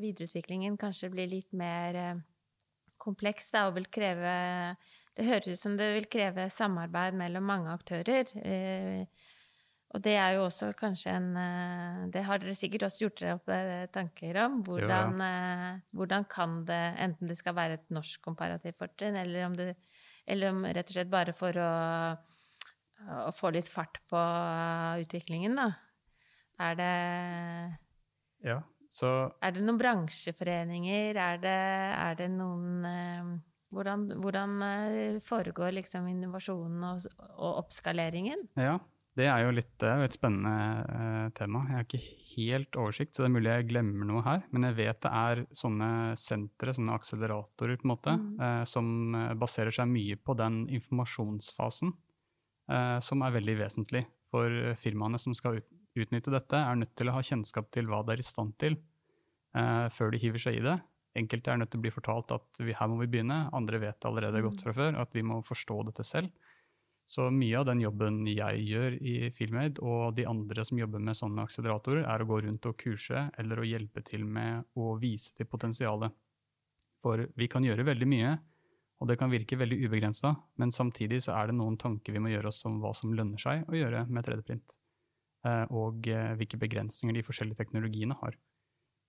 [0.00, 2.22] videreutviklingen kanskje blir litt mer
[3.00, 4.34] kompleks da, og vil kreve
[5.16, 8.30] Det høres ut som det vil kreve samarbeid mellom mange aktører.
[8.40, 9.02] Eh,
[9.90, 13.36] og det er jo også kanskje en eh, Det har dere sikkert også gjort dere
[13.38, 14.60] opp eh, tanker om.
[14.66, 15.72] Hvordan, jo, ja.
[15.98, 19.74] hvordan, kan det Enten det skal være et norsk komparativt fortrinn, eller om det
[20.30, 21.70] eller om rett og slett bare for å,
[23.26, 24.20] å få litt fart på
[25.02, 25.70] utviklingen, da.
[26.60, 26.92] Er det
[28.46, 28.60] Ja.
[28.90, 29.08] Så
[29.40, 31.14] Er det noen bransjeforeninger?
[31.14, 31.58] Er det,
[31.94, 33.28] er det noen eh,
[33.70, 38.48] hvordan, hvordan, eh, foregår liksom innovasjonen og, og, oppskaleringen?
[38.58, 38.78] Ja,
[39.20, 40.54] det er jo litt, er et spennende
[40.96, 41.62] eh, tema.
[41.68, 44.44] Jeg har ikke helt oversikt, så det er mulig jeg glemmer noe her.
[44.54, 48.30] Men jeg vet det er sånne sentre, sånne akseleratorer, på en måte, mm.
[48.46, 51.92] eh, som eh, baserer seg mye på den informasjonsfasen,
[52.72, 57.10] eh, som er veldig vesentlig for firmaene som skal ut, utnytte dette, er nødt til
[57.10, 58.78] å ha kjennskap til hva det er i stand til,
[59.90, 60.76] før de hiver seg i det.
[61.18, 63.98] Enkelte er nødt til å bli fortalt at vi, her må vi begynne, andre vet
[63.98, 64.44] det allerede mm.
[64.46, 66.30] godt fra før at vi må forstå dette selv.
[67.10, 71.18] Så mye av den jobben jeg gjør i Filmaid, og de andre som jobber med
[71.18, 75.34] sånne akseleratorer, er å gå rundt og kurse eller å hjelpe til med å vise
[75.34, 76.14] til potensialet.
[77.02, 78.36] For vi kan gjøre veldig mye,
[79.00, 82.30] og det kan virke veldig ubegrensa, men samtidig så er det noen tanker vi må
[82.30, 84.76] gjøre oss om hva som lønner seg å gjøre med 3D-print.
[85.48, 88.36] Eh, og eh, hvilke begrensninger de forskjellige teknologiene har.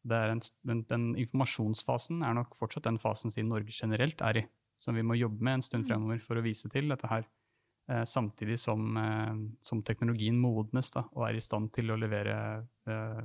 [0.09, 4.45] En, den, den, informasjonsfasen er nok fortsatt den fasen siden Norge generelt er i,
[4.81, 5.89] som vi må jobbe med en stund mm.
[5.91, 7.27] fremover for å vise til dette her.
[7.89, 12.35] Eh, samtidig som, eh, som, teknologien modnes da, og er i stand til å levere
[12.87, 13.21] eh,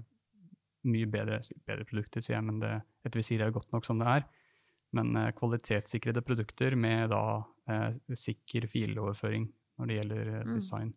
[0.87, 2.73] mye bedre, bedre, produkter, sier jeg, men det,
[3.05, 4.27] et visir er godt nok som det er.
[4.97, 7.43] Men eh, kvalitetssikrede produkter med da
[8.15, 10.53] sikker filoverføring når det gjelder mm.
[10.55, 10.93] design.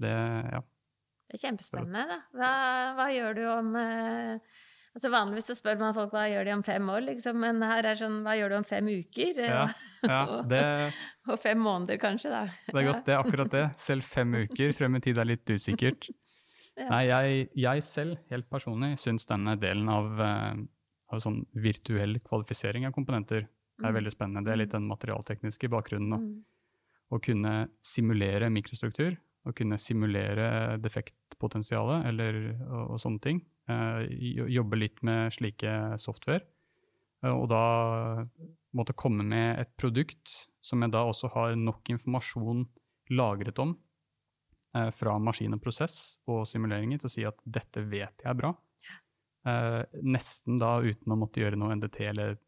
[0.00, 0.14] Det,
[0.54, 0.62] ja.
[1.28, 2.18] Det er kjempespennende, da.
[2.32, 2.52] Hva,
[2.96, 4.56] hva gjør du om uh,
[4.98, 7.86] altså Vanligvis så spør man folk hva gjør de om fem år, liksom, men her
[7.86, 9.42] er sånn hva gjør du om fem uker?
[9.44, 9.66] Ja,
[10.02, 10.62] ja, det,
[11.28, 12.42] og, fem måneder, kanskje, da.
[12.66, 13.64] Det er godt, det akkurat det.
[13.80, 16.10] Selv fem uker frem i tid er litt usikkert.
[16.78, 16.92] Ja.
[16.92, 20.60] Nei, jeg, jeg, selv, helt personlig, syns denne delen av, uh,
[21.10, 23.96] av sånn virtuell kvalifisering av komponenter er mm.
[23.96, 24.44] veldig spennende.
[24.46, 26.22] Det er litt den materialtekniske bakgrunnen.
[26.22, 26.36] Mm.
[27.10, 33.40] Å kunne simulere mikrostruktur å kunne simulere defektpotensialet eller, og, og sånne ting.
[33.68, 34.00] Eh,
[34.54, 36.44] jobbe litt med slike software.
[37.24, 37.64] Eh, og da
[38.76, 42.66] måtte komme med et produkt som jeg da også har nok informasjon
[43.16, 43.74] lagret om
[44.76, 48.40] eh, fra maskin og prosess og simuleringer til å si at dette vet jeg er
[48.40, 48.52] bra.
[49.48, 52.38] Eh, nesten da uten å måtte gjøre noe NDT eller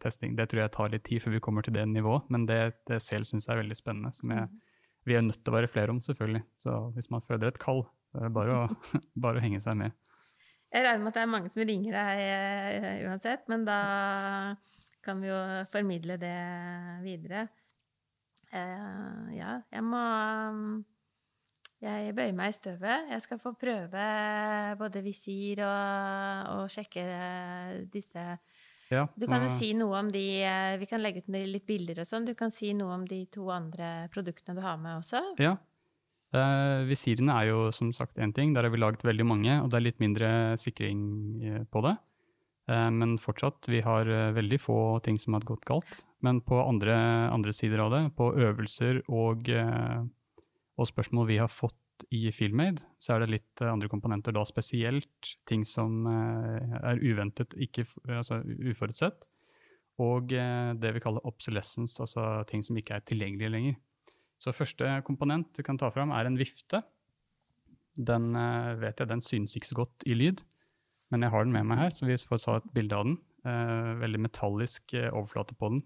[0.00, 0.36] testing.
[0.38, 3.00] Det tror jeg tar litt tid før vi kommer til det nivået, men det, det
[3.02, 4.12] selv syns jeg er veldig spennende.
[4.14, 4.62] som jeg mm
[5.06, 6.42] vi er nødt til å være flere om, selvfølgelig.
[6.58, 7.84] Så hvis man føler et kall,
[8.34, 8.62] bare å,
[9.22, 9.94] bare å henge seg med.
[10.72, 12.24] Jeg regner med at det er mange som ringer deg
[12.82, 13.78] uh, uansett, men da
[15.06, 15.38] kan vi jo
[15.70, 16.36] formidle det
[17.04, 17.46] videre.
[18.50, 20.02] Uh, ja, jeg må
[21.82, 23.10] Jeg bøyer meg i støvet.
[23.12, 24.06] Jeg skal få prøve
[24.80, 27.04] både visir og, og sjekke
[27.92, 28.24] disse
[28.88, 32.02] ja, du kan jo si noe om de eh, Vi kan legge ut litt bilder
[32.02, 32.26] og sånn.
[32.28, 35.22] Du kan si noe om de to andre produktene du har med også.
[35.42, 35.56] Ja.
[36.36, 38.54] Eh, visirene er jo som sagt én ting.
[38.54, 40.28] Der har vi laget veldig mange, og det er litt mindre
[40.60, 41.00] sikring
[41.42, 41.96] eh, på det.
[42.70, 46.04] Eh, men fortsatt, vi har veldig få ting som har gått galt.
[46.26, 46.96] Men på andre,
[47.32, 49.50] andre sider av det, på øvelser og,
[50.76, 51.74] og spørsmål vi har fått
[52.12, 57.86] i FeelMade, så er det litt andre komponenter, da spesielt ting som er uventet, ikke
[58.18, 59.22] altså uforutsett.
[60.02, 63.78] Og det vi kaller obsolescence, altså ting som ikke er tilgjengelige lenger.
[64.42, 66.82] Så første komponent du kan ta fram, er en vifte.
[67.96, 68.34] Den
[68.82, 70.42] vet jeg, den synes ikke så godt i lyd,
[71.10, 73.16] men jeg har den med meg her, så vi får ta et bilde av den.
[74.02, 75.80] Veldig metallisk overflate på den,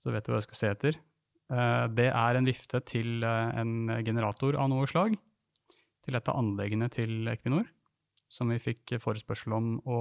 [0.00, 1.00] så vet du hva jeg skal se etter.
[1.48, 5.16] Eh, det er en vifte til eh, en generator av noe slag
[6.04, 7.64] til et av anleggene til Equinor,
[8.28, 10.00] som vi fikk forespørsel om å,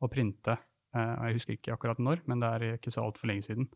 [0.00, 0.58] å printe.
[0.92, 3.70] Eh, jeg husker ikke akkurat når, men det er ikke så altfor lenge siden.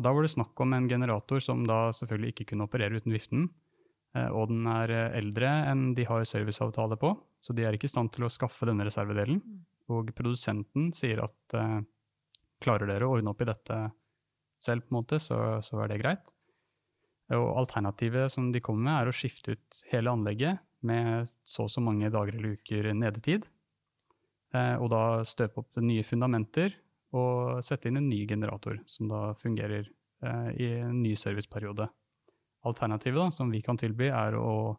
[0.00, 3.12] Og Da var det snakk om en generator som da selvfølgelig ikke kunne operere uten
[3.12, 3.50] viften.
[4.32, 7.12] Og den er eldre enn de har serviceavtale på,
[7.44, 9.42] så de er ikke i stand til å skaffe denne reservedelen.
[9.92, 11.54] Og produsenten sier at
[12.64, 13.78] klarer dere å ordne opp i dette
[14.64, 16.24] selv, på en måte, så, så er det greit.
[17.36, 21.72] Og alternativet som de kommer med, er å skifte ut hele anlegget med så og
[21.72, 23.46] så mange dager eller uker nedetid.
[24.56, 26.74] Eh, og da støpe opp nye fundamenter
[27.16, 29.88] og sette inn en ny generator, som da fungerer
[30.24, 31.88] eh, i en ny serviceperiode.
[32.66, 34.76] Alternativet da, som vi kan tilby, er å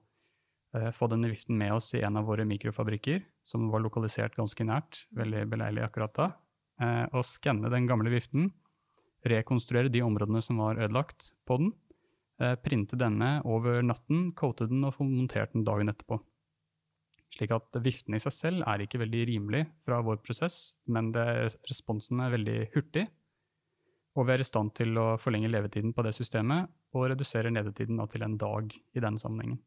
[0.77, 4.65] eh, få denne viften med oss i en av våre mikrofabrikker, som var lokalisert ganske
[4.67, 6.31] nært, veldig beleilig akkurat da,
[6.81, 8.51] eh, og skanne den gamle viften,
[9.27, 11.73] rekonstruere de områdene som var ødelagt på den,
[12.39, 16.21] eh, printe denne over natten, coate den og få montert den dagen etterpå.
[17.31, 21.23] Slik at viften i seg selv er ikke veldig rimelig fra vår prosess, men det,
[21.69, 23.05] responsen er veldig hurtig.
[24.19, 28.01] Og vi er i stand til å forlenge levetiden på det systemet og redusere nedetiden
[28.11, 29.61] til en dag i den sammenhengen.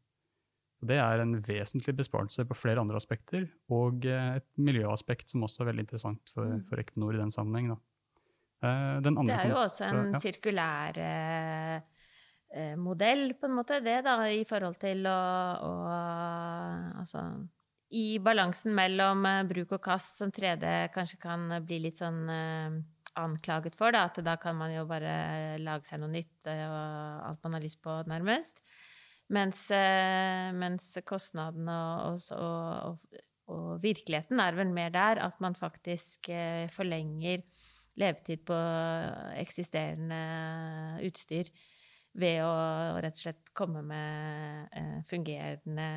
[0.84, 5.62] Det er en vesentlig besparelse på flere andre aspekter, og eh, et miljøaspekt som også
[5.64, 6.64] er veldig interessant for, Mm.
[6.68, 7.70] for Equinor i den sammenheng.
[7.72, 7.78] Da.
[8.68, 10.20] Eh, Det er jo også en ja.
[10.20, 11.00] sirkulær
[12.52, 15.18] eh, modell, på en måte, det, da, i forhold til å,
[15.64, 15.74] å
[16.94, 17.24] Altså
[17.94, 22.78] i balansen mellom eh, bruk og kast, som 3D kanskje kan bli litt sånn eh,
[23.20, 26.78] anklaget for, da, at da kan man jo bare lage seg noe nytt og
[27.28, 28.64] alt man har lyst på, nærmest.
[29.32, 29.68] Mens,
[30.58, 31.76] mens kostnadene
[32.10, 36.28] og, og, og, og, virkeligheten er vel mer der at man faktisk
[36.74, 37.40] forlenger
[38.02, 38.58] levetid på
[39.38, 40.20] eksisterende
[41.06, 41.48] utstyr
[42.14, 42.52] ved å
[43.02, 45.88] rett og slett komme med eh, fungerende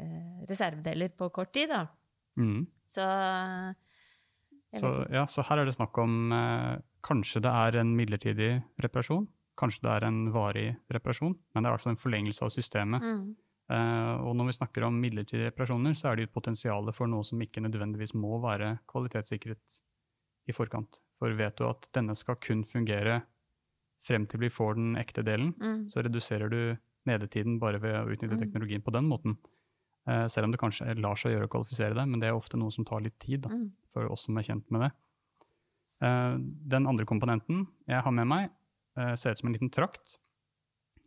[0.00, 1.84] eh, reservedeler på kort tid, da.
[2.40, 2.64] Mm.
[2.88, 3.04] Så
[4.74, 8.50] Så, ja, så her er det snakk om eh, kanskje det er en midlertidig
[8.82, 9.28] reparasjon,
[9.60, 12.50] kanskje det er en varig reparasjon, men det er i hvert fall en forlengelse av
[12.50, 13.04] systemet.
[13.04, 13.28] Mm.
[13.72, 17.08] Eh, og når vi snakker om midlertidige reparasjoner, så er det jo et potensial for
[17.08, 19.78] noe som ikke nødvendigvis må være kvalitetssikret
[20.48, 21.00] i forkant.
[21.20, 23.22] For vet du at denne skal kun fungere
[24.04, 25.88] frem til vi får den ekte delen, Mm.
[25.88, 28.40] så reduserer du nedetiden bare ved å utnytte Mm.
[28.40, 29.36] teknologien på den måten.
[30.06, 32.58] Uh, selv om det kanskje lar seg gjøre å kvalifisere det, men det er ofte
[32.60, 33.40] noe som tar litt tid.
[33.42, 33.70] Da Mm.
[33.88, 34.92] for oss som er kjent med det.
[36.02, 36.36] Uh,
[36.68, 38.50] den andre komponenten jeg har med meg,
[38.98, 40.18] uh, ser ut som en liten trakt.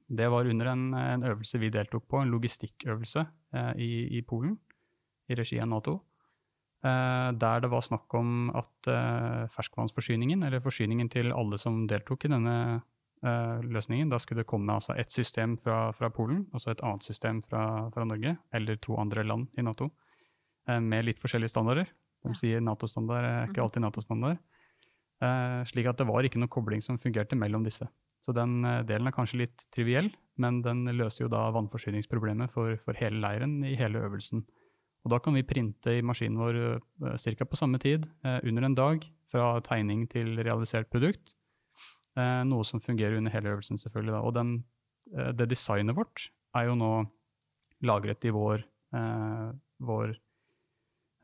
[0.10, 3.28] Det var under en, en øvelse vi deltok på, en logistikkøvelse
[3.76, 4.58] i, i Polen,
[5.30, 6.02] i regi av Nato.
[6.88, 12.28] Eh, der det var snakk om at eh, ferskvannsforsyningen, eller forsyningen til alle som deltok
[12.28, 12.56] i denne
[13.26, 16.84] eh, løsningen, da skulle det komme altså ett system fra, fra Polen, og så et
[16.86, 19.90] annet system fra, fra Norge, eller to andre land i Nato,
[20.68, 21.88] med litt forskjellige standarder.
[22.28, 23.64] De sier Nato-standard er ikke Mhm.
[23.64, 24.40] alltid Nato-standard.
[25.24, 27.88] Eh, slik at det var ikke noe kobling som fungerte mellom disse.
[28.22, 33.00] Så den delen er kanskje litt triviell, men den løser jo da vannforsyningsproblemet for, for
[33.00, 34.44] hele leiren i hele øvelsen.
[35.08, 37.46] Og da kan vi printe i maskinen vår uh, ca.
[37.48, 41.38] på samme tid, eh, under en dag, fra tegning til realisert produkt.
[42.18, 44.18] Eh, noe som fungerer under hele øvelsen, selvfølgelig.
[44.18, 44.20] Da.
[44.20, 44.52] Og den,
[45.16, 46.92] eh, det designet vårt er jo nå
[47.88, 48.66] lagret i vår,
[48.98, 50.16] eh, vår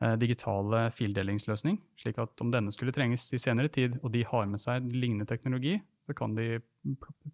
[0.00, 1.80] eh, digitale fildelingsløsning.
[2.00, 5.28] Slik at om denne skulle trenges i senere tid, og de har med seg lignende
[5.28, 6.62] teknologi, så kan de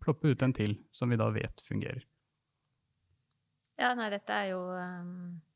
[0.03, 2.03] ploppe ut en til som vi da vet fungerer.
[3.81, 5.50] Ja, nei, dette er jo um, eh,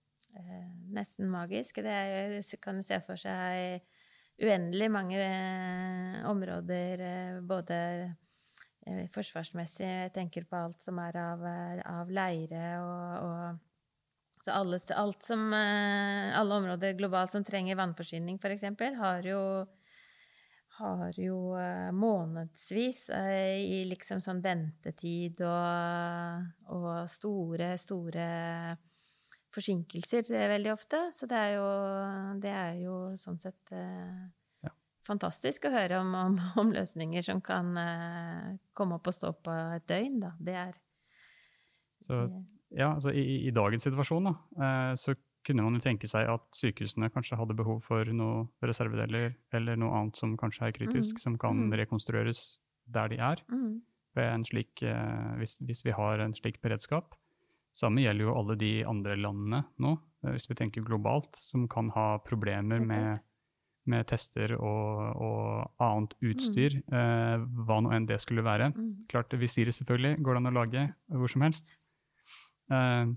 [0.95, 1.83] nesten magisk.
[1.85, 3.83] Det er, kan jo se for seg
[4.43, 7.77] uendelig mange eh, områder, eh, både
[8.87, 13.63] eh, forsvarsmessig Jeg tenker på alt som er av, eh, av leire og, og
[14.45, 18.67] Så alle, alt som eh, Alle områder globalt som trenger vannforsyning, f.eks.,
[18.99, 19.41] har jo
[20.75, 28.25] har jo eh, månedsvis eh, i liksom sånn ventetid og, og store, store
[29.55, 31.01] forsinkelser eh, veldig ofte.
[31.15, 31.67] Så det er jo,
[32.43, 34.25] det er jo sånn sett eh,
[34.67, 34.71] Ja.
[35.07, 39.55] fantastisk å høre om, om, om løsninger som kan eh, komme opp og stå på
[39.77, 40.33] et døgn, da.
[40.41, 40.75] Det er
[42.05, 42.19] Så
[42.75, 45.15] ja, altså i, i- dagens situasjon da, eh, så
[45.45, 49.93] kunne man jo tenke seg at sykehusene kanskje hadde behov for noen reservedeler eller noe
[49.99, 51.21] annet som kanskje er kritisk, Mm.
[51.21, 51.75] som kan Mm.
[51.83, 52.59] rekonstrueres
[52.89, 53.83] der de er, mm,
[54.17, 57.15] en slik, eh, hvis, hvis vi har en slik beredskap.
[57.75, 61.91] Samme gjelder jo alle de andre landene nå, eh, hvis vi tenker globalt, som kan
[61.97, 63.25] ha problemer med,
[63.91, 68.71] med tester og, og annet utstyr, eh, hva nå enn det skulle være.
[68.77, 68.93] mm.
[69.11, 71.75] Klart visiret selvfølgelig går det an å lage hvor som helst.
[72.71, 73.11] Eh,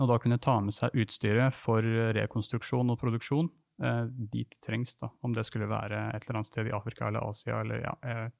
[0.00, 1.84] og da kunne ta med seg utstyret for
[2.16, 3.52] rekonstruksjon og produksjon
[3.84, 5.12] eh, dit trengs, da.
[5.22, 8.32] Om det skulle være et eller annet sted i Afrika eller Asia eller ja, jeg,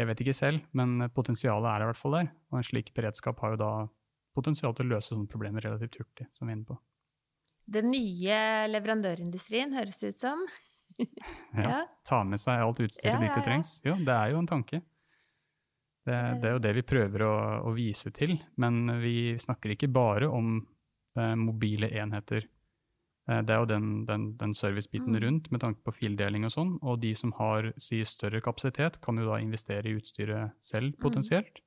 [0.00, 2.32] jeg vet ikke selv, men potensialet er i hvert fall der.
[2.50, 3.72] Og en slik beredskap har jo da
[4.34, 6.78] potensial til å løse sånne problemer relativt hurtig, som vi er inne på.
[7.70, 8.38] Den nye
[8.70, 10.46] leverandørindustrien, høres det ut som.
[11.54, 11.80] ja, Ja.
[12.04, 13.76] ta med seg alt utstyret Ja, dit det trengs.
[13.86, 14.80] Jo, det er jo en tanke.
[16.06, 17.34] Det, det er jo det vi prøver å,
[17.68, 20.54] å vise til, men vi snakker ikke bare om
[21.16, 22.46] eh, mobile enheter.
[23.28, 25.20] Eh, det er jo den, den, den servicebiten Mm.
[25.26, 29.20] rundt med tanke på fildeling og sånn, og de som har si, større kapasitet, kan
[29.20, 31.00] jo da investere i utstyret selv Mm.
[31.04, 31.60] potensielt,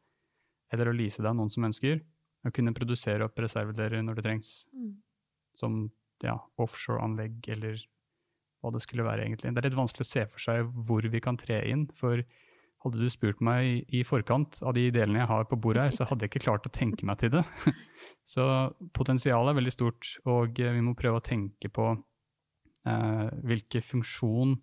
[0.74, 2.02] eller å lease det av noen som ønsker,
[2.44, 4.96] å kunne produsere opp reservedeler når det trengs Mm.
[5.56, 5.92] som
[6.24, 7.82] ja, offshoreanlegg eller
[8.64, 9.52] hva det skulle være egentlig.
[9.52, 12.24] Det er litt vanskelig å se for seg hvor vi kan tre inn, for
[12.84, 16.08] hadde du spurt meg i, forkant av de delene jeg har på bordet her, så
[16.08, 17.44] hadde jeg ikke klart å tenke meg til det.
[18.34, 18.44] Så
[18.96, 24.54] potensialet er veldig stort, og eh, vi må prøve å tenke på eh, hvilke funksjon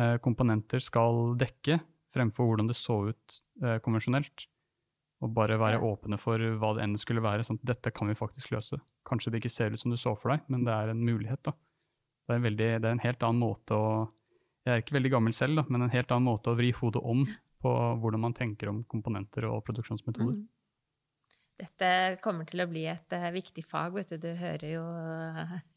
[0.00, 1.76] eh, komponenter skal dekke,
[2.16, 4.46] fremfor hvordan det så ut eh, konvensjonelt.
[5.18, 7.42] Og bare være åpne for hva det enn skulle være.
[7.46, 8.78] sånn at dette kan vi faktisk løse.
[9.08, 11.42] Kanskje det ikke ser ut som du så for deg, men det er en mulighet.
[11.42, 11.56] da.
[12.28, 13.90] Det er en, veldig, det er en helt annen måte å
[14.66, 17.00] Jeg er ikke veldig gammel selv, da, men en helt annen måte å vri hodet
[17.00, 17.22] om
[17.62, 17.70] på
[18.02, 20.34] hvordan man tenker om komponenter og produksjonsmetoder.
[20.36, 20.42] Mm.
[21.58, 21.88] Dette
[22.22, 24.18] kommer til å bli et uh, viktig fag, vet du.
[24.22, 24.84] Du hører jo,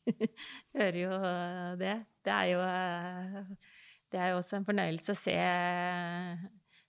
[0.81, 1.21] hører jo
[1.79, 1.95] det.
[2.21, 3.79] Det er jo, uh,
[4.11, 5.37] det er jo også en fornøyelse å se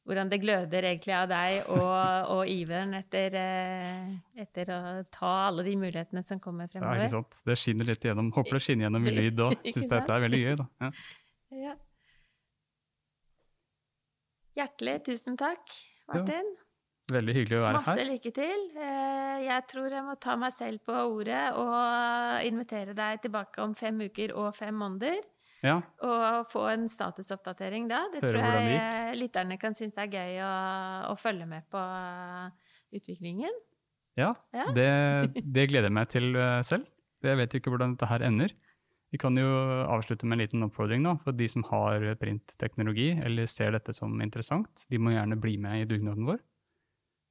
[0.06, 4.08] hvordan det gløder egentlig av deg og, og iveren etter, eh,
[4.42, 4.80] etter å
[5.14, 7.04] ta alle de mulighetene som kommer fremover.
[7.04, 7.42] Ja, ikke sant?
[7.46, 8.32] Det skinner litt igjennom.
[8.34, 9.54] Håper det skinner gjennom i lyd òg.
[9.76, 10.66] Syns dette er veldig gøy, da.
[10.82, 10.90] Ja.
[11.62, 11.76] Ja.
[14.58, 15.70] Hjertelig tusen takk,
[16.12, 16.50] Martin.
[17.12, 18.08] Veldig hyggelig å være Masse her.
[18.08, 18.60] lykke til.
[18.78, 23.74] Eh, Jeg tror jeg må ta meg selv på ordet og invitere deg tilbake om
[23.74, 25.18] fem uker og fem måneder.
[25.62, 28.00] Ja, Og få en statusoppdatering da.
[28.12, 30.52] Det Hører tror jeg lytterne kan synes er gøy å,
[31.12, 33.54] å følge med på eh, utviklingen.
[34.18, 34.32] ja.
[34.52, 34.66] Ja.
[34.74, 34.88] Det,
[35.46, 36.88] det gleder jeg meg til eh, selv.
[37.22, 38.50] Jeg vet jo ikke hvordan dette her ender.
[39.12, 39.46] Vi kan jo
[39.92, 44.14] avslutte med en liten oppfordring nå, for de som har printteknologi eller ser dette som
[44.24, 44.86] interessant.
[44.90, 46.40] De må gjerne bli med i dugnaden vår.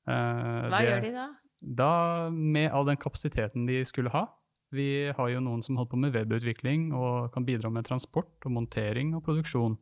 [0.07, 1.27] Eh, Hva det- gjør de da?
[1.61, 4.23] Da med all den kapasiteten de skulle ha.
[4.71, 8.55] Vi har jo noen som holder på med webutvikling og kan bidra med transport og
[8.55, 9.75] montering og produksjon.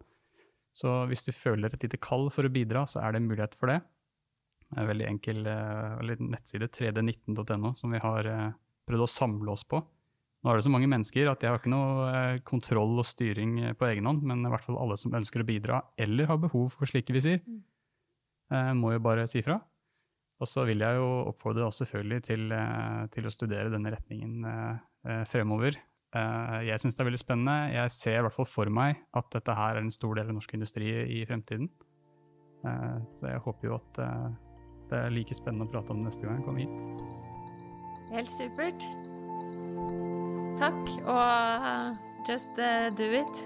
[0.73, 3.55] Så hvis du føler et lite kall for å bidra, så er det en mulighet
[3.57, 3.79] for det.
[4.69, 8.51] Det er en veldig enkel eller nettside, 3d19.no, som vi har eh,
[8.89, 9.81] prøvd å samle oss på.
[10.39, 13.57] Nå er det så mange mennesker at jeg har ikke noe eh, kontroll og styring
[13.59, 16.39] eh, på egen hånd, men i hvert fall alle som ønsker å bidra eller har
[16.39, 17.41] behov for slike visir,
[18.53, 19.59] eh, må jo bare si fra.
[20.39, 24.45] Og så vil jeg jo oppfordre oss selvfølgelig til, eh, til å studere denne retningen
[24.47, 25.79] eh, eh, fremover.
[26.09, 27.55] Jeg syns det er veldig spennende.
[27.69, 30.33] Jeg ser i hvert fall for meg at dette her er en stor del av
[30.39, 31.67] norsk industri i fremtiden.
[33.13, 33.99] Så jeg håper jo at
[34.89, 36.89] det er like spennende å prate om det neste gang jeg kommer hit.
[38.09, 38.89] Helt supert.
[40.57, 42.57] Takk, og just
[42.97, 43.45] do it.